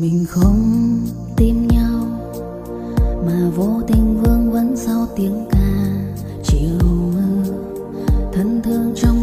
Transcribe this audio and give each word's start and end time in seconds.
mình 0.00 0.24
không 0.28 0.98
tìm 1.36 1.68
nhau, 1.68 2.06
mà 3.26 3.50
vô 3.56 3.82
tình 3.88 4.22
vương 4.22 4.52
vấn 4.52 4.76
sau 4.76 5.06
tiếng 5.16 5.46
ca. 5.50 5.58
Chiều 6.44 6.78
mưa 6.82 7.44
thân 8.32 8.60
thương 8.64 8.92
trong 8.96 9.13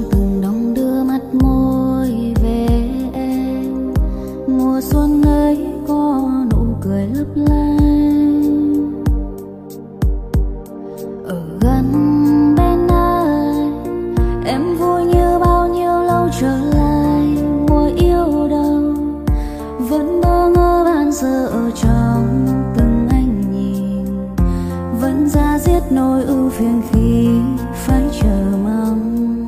nỗi 25.92 26.24
ưu 26.24 26.50
phiền 26.50 26.82
khi 26.92 27.28
phải 27.74 28.04
chờ 28.22 28.58
mong. 28.64 29.46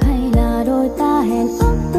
Hay 0.00 0.30
là 0.34 0.64
đôi 0.66 0.90
ta 0.98 1.20
hẹn 1.20 1.48
ước 1.58 1.97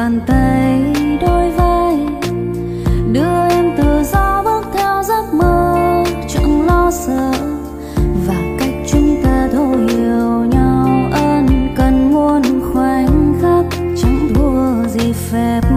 bàn 0.00 0.20
tay 0.26 0.82
đôi 1.20 1.50
vai, 1.50 1.96
đưa 3.12 3.48
em 3.50 3.76
tự 3.76 4.02
do 4.12 4.42
bước 4.44 4.64
theo 4.74 5.02
giấc 5.02 5.34
mơ, 5.34 5.76
chẳng 6.28 6.66
lo 6.66 6.90
sợ. 6.90 7.32
Và 8.26 8.34
cách 8.58 8.74
chúng 8.92 9.22
ta 9.24 9.48
thấu 9.52 9.68
hiểu 9.68 10.44
nhau 10.50 10.88
ân 11.12 11.74
cần 11.76 12.10
nguồn 12.10 12.42
khoảnh 12.72 13.34
khắc, 13.42 13.64
chẳng 14.02 14.28
thua 14.34 14.88
gì 14.88 15.12
phép. 15.12 15.69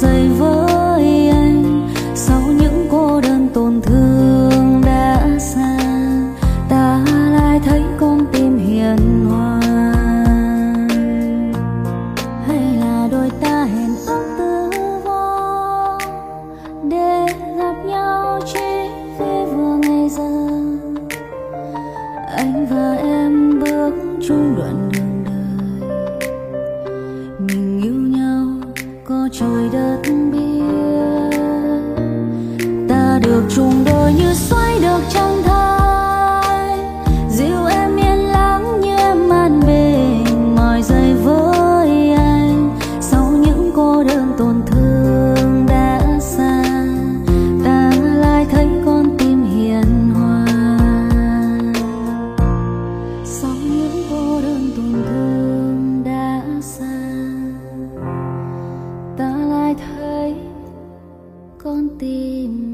dày 0.00 0.28
với 0.28 1.28
anh. 1.28 1.88
Sau 2.14 2.40
những 2.40 2.86
cô 2.90 3.20
đơn 3.20 3.48
tổn 3.54 3.80
thương 3.82 4.82
đã 4.86 5.26
xa, 5.38 5.78
ta 6.68 7.04
lại 7.32 7.60
thấy 7.64 7.82
con 8.00 8.26
tim 8.32 8.58
hiền 8.58 9.26
hòa 9.30 9.60
hay 12.46 12.76
là 12.80 13.08
đôi 13.10 13.30
ta 13.40 13.64
hẹn 13.64 13.90
ước 14.06 14.39
trời 29.32 29.68
đất 29.72 29.98
biết. 30.32 30.62
Ta 32.88 33.18
được 33.22 33.42
chung 33.56 33.84
đôi 33.86 34.12
như 34.12 34.34
xoay 34.34 34.78
được 34.80 35.00
trái 35.10 35.19
tim 61.98 62.69